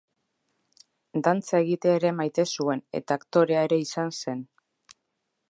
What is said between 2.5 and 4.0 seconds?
zuen eta aktorea ere